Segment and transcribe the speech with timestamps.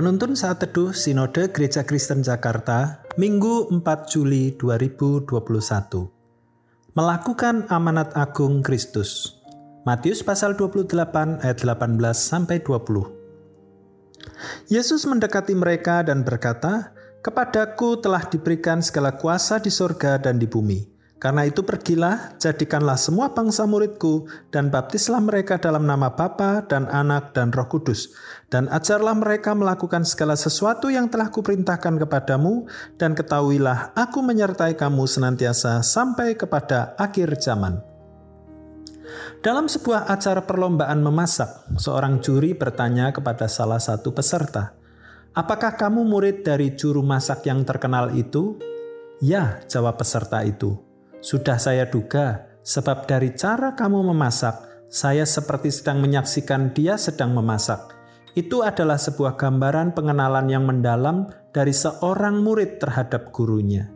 [0.00, 5.28] Penuntun saat teduh Sinode Gereja Kristen Jakarta, Minggu 4 Juli 2021.
[6.96, 9.36] Melakukan amanat agung Kristus.
[9.84, 14.72] Matius pasal 28 ayat 18 sampai 20.
[14.72, 20.89] Yesus mendekati mereka dan berkata, "Kepadaku telah diberikan segala kuasa di sorga dan di bumi.
[21.20, 27.36] Karena itu pergilah, jadikanlah semua bangsa muridku, dan baptislah mereka dalam nama Bapa dan Anak
[27.36, 28.16] dan Roh Kudus.
[28.48, 32.64] Dan ajarlah mereka melakukan segala sesuatu yang telah kuperintahkan kepadamu,
[32.96, 37.84] dan ketahuilah aku menyertai kamu senantiasa sampai kepada akhir zaman.
[39.44, 44.80] Dalam sebuah acara perlombaan memasak, seorang juri bertanya kepada salah satu peserta,
[45.30, 48.58] Apakah kamu murid dari juru masak yang terkenal itu?
[49.22, 50.89] Ya, jawab peserta itu.
[51.20, 57.92] Sudah saya duga, sebab dari cara kamu memasak, saya seperti sedang menyaksikan dia sedang memasak.
[58.32, 63.92] Itu adalah sebuah gambaran pengenalan yang mendalam dari seorang murid terhadap gurunya.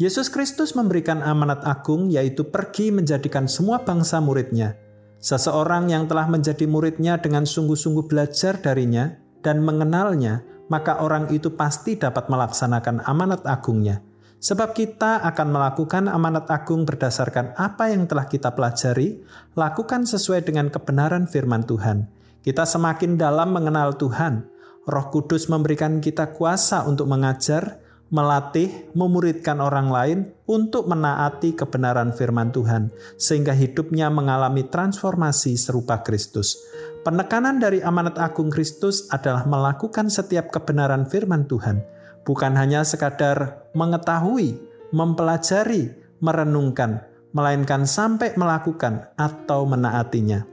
[0.00, 4.78] Yesus Kristus memberikan amanat agung, yaitu pergi menjadikan semua bangsa muridnya.
[5.20, 9.12] Seseorang yang telah menjadi muridnya dengan sungguh-sungguh belajar darinya
[9.44, 10.40] dan mengenalnya,
[10.72, 14.00] maka orang itu pasti dapat melaksanakan amanat agungnya.
[14.40, 19.20] Sebab kita akan melakukan amanat agung berdasarkan apa yang telah kita pelajari,
[19.52, 22.08] lakukan sesuai dengan kebenaran firman Tuhan.
[22.40, 24.48] Kita semakin dalam mengenal Tuhan.
[24.88, 30.18] Roh Kudus memberikan kita kuasa untuk mengajar, melatih, memuridkan orang lain
[30.48, 32.88] untuk menaati kebenaran firman Tuhan,
[33.20, 36.56] sehingga hidupnya mengalami transformasi serupa Kristus.
[37.04, 44.58] Penekanan dari amanat agung Kristus adalah melakukan setiap kebenaran firman Tuhan bukan hanya sekadar mengetahui,
[44.92, 50.44] mempelajari, merenungkan, melainkan sampai melakukan atau menaatinya.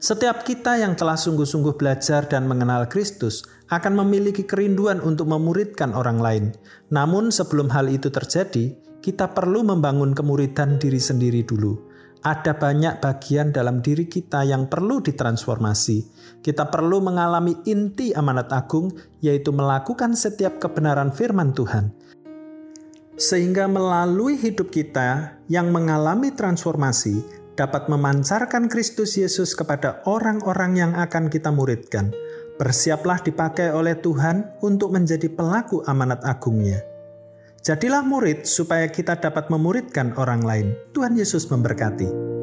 [0.00, 6.18] Setiap kita yang telah sungguh-sungguh belajar dan mengenal Kristus akan memiliki kerinduan untuk memuridkan orang
[6.18, 6.44] lain.
[6.90, 11.89] Namun, sebelum hal itu terjadi, kita perlu membangun kemuridan diri sendiri dulu
[12.20, 16.04] ada banyak bagian dalam diri kita yang perlu ditransformasi.
[16.44, 18.92] Kita perlu mengalami inti amanat agung,
[19.24, 21.92] yaitu melakukan setiap kebenaran firman Tuhan.
[23.20, 27.20] Sehingga melalui hidup kita yang mengalami transformasi,
[27.52, 32.08] dapat memancarkan Kristus Yesus kepada orang-orang yang akan kita muridkan.
[32.56, 36.89] Bersiaplah dipakai oleh Tuhan untuk menjadi pelaku amanat agungnya.
[37.60, 40.72] Jadilah murid supaya kita dapat memuridkan orang lain.
[40.96, 42.39] Tuhan Yesus memberkati.